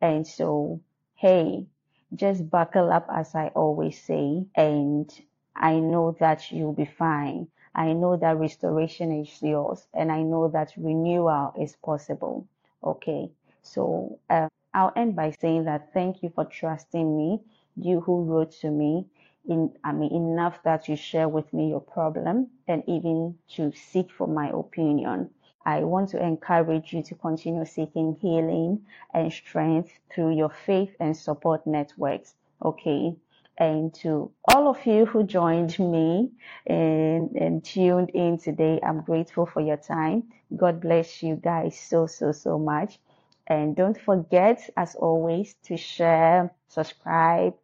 And 0.00 0.26
so, 0.26 0.80
hey, 1.14 1.66
just 2.14 2.50
buckle 2.50 2.92
up 2.92 3.06
as 3.12 3.34
I 3.34 3.48
always 3.48 4.00
say, 4.02 4.46
and 4.56 5.10
I 5.54 5.78
know 5.78 6.16
that 6.20 6.50
you'll 6.50 6.72
be 6.72 6.84
fine. 6.86 7.48
I 7.74 7.92
know 7.92 8.16
that 8.16 8.36
restoration 8.38 9.12
is 9.12 9.40
yours 9.42 9.86
and 9.94 10.10
I 10.10 10.22
know 10.22 10.48
that 10.48 10.72
renewal 10.76 11.52
is 11.60 11.76
possible. 11.76 12.46
Okay. 12.82 13.30
So 13.62 14.18
uh, 14.28 14.48
I'll 14.74 14.92
end 14.96 15.14
by 15.16 15.30
saying 15.32 15.64
that 15.64 15.92
thank 15.92 16.22
you 16.22 16.30
for 16.30 16.44
trusting 16.44 17.16
me, 17.16 17.40
you 17.76 18.00
who 18.00 18.24
wrote 18.24 18.52
to 18.60 18.70
me. 18.70 19.06
In, 19.48 19.72
I 19.84 19.92
mean, 19.92 20.12
enough 20.12 20.62
that 20.64 20.88
you 20.88 20.96
share 20.96 21.28
with 21.28 21.52
me 21.52 21.70
your 21.70 21.80
problem 21.80 22.48
and 22.68 22.82
even 22.86 23.38
to 23.56 23.72
seek 23.72 24.10
for 24.10 24.26
my 24.26 24.50
opinion. 24.50 25.30
I 25.64 25.80
want 25.84 26.10
to 26.10 26.24
encourage 26.24 26.92
you 26.92 27.02
to 27.02 27.14
continue 27.14 27.64
seeking 27.64 28.16
healing 28.20 28.86
and 29.12 29.32
strength 29.32 29.92
through 30.12 30.36
your 30.36 30.50
faith 30.50 30.94
and 31.00 31.16
support 31.16 31.66
networks. 31.66 32.34
Okay. 32.64 33.14
And 33.58 33.92
to 33.96 34.30
all 34.48 34.68
of 34.68 34.86
you 34.86 35.04
who 35.04 35.22
joined 35.24 35.78
me 35.78 36.30
and, 36.66 37.30
and 37.32 37.62
tuned 37.62 38.10
in 38.10 38.38
today, 38.38 38.80
I'm 38.82 39.02
grateful 39.02 39.44
for 39.44 39.60
your 39.60 39.76
time. 39.76 40.24
God 40.56 40.80
bless 40.80 41.22
you 41.22 41.36
guys 41.36 41.78
so, 41.78 42.06
so, 42.06 42.32
so 42.32 42.58
much. 42.58 42.98
And 43.46 43.76
don't 43.76 44.00
forget, 44.00 44.70
as 44.76 44.94
always, 44.94 45.54
to 45.64 45.76
share, 45.76 46.54
subscribe, 46.68 47.54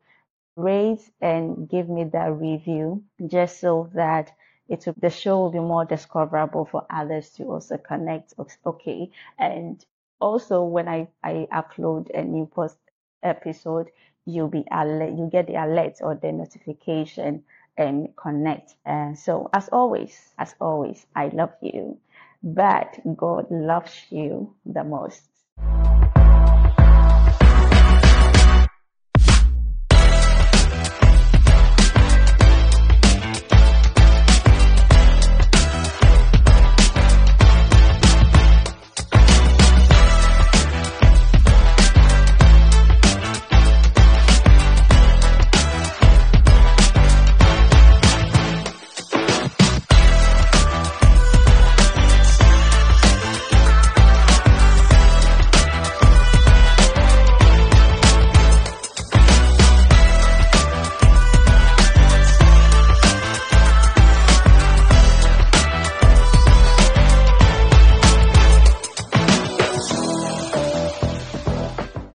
rate, 0.57 1.01
and 1.21 1.69
give 1.69 1.89
me 1.89 2.05
that 2.13 2.33
review 2.33 3.03
just 3.27 3.61
so 3.61 3.89
that 3.95 4.33
it 4.69 4.87
will, 4.87 4.95
the 4.99 5.11
show 5.11 5.39
will 5.41 5.51
be 5.51 5.59
more 5.59 5.85
discoverable 5.85 6.65
for 6.65 6.87
others 6.91 7.31
to 7.31 7.45
also 7.45 7.77
connect. 7.77 8.35
Okay. 8.65 9.11
And 9.39 9.85
also 10.21 10.63
when 10.65 10.89
I, 10.89 11.09
I 11.23 11.47
upload 11.53 12.11
a 12.15 12.23
new 12.23 12.47
post 12.47 12.79
episode, 13.23 13.91
you'll 14.25 14.49
be 14.49 14.65
alert, 14.71 15.13
you 15.13 15.29
get 15.31 15.47
the 15.47 15.55
alert 15.55 15.99
or 16.01 16.15
the 16.15 16.33
notification 16.33 17.45
and 17.77 18.15
connect. 18.17 18.75
And 18.85 19.19
so 19.19 19.49
as 19.53 19.69
always, 19.69 20.33
as 20.39 20.55
always, 20.61 21.07
I 21.15 21.29
love 21.29 21.53
you, 21.61 21.99
but 22.43 22.99
God 23.17 23.51
loves 23.51 23.95
you 24.11 24.55
the 24.65 24.85
most. 24.85 25.23